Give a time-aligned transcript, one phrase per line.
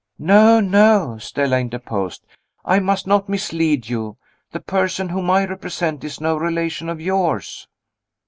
[0.17, 2.25] "No, no!" Stella interposed;
[2.65, 4.17] "I must not mislead you.
[4.51, 7.67] The person whom I represent is no relation of yours."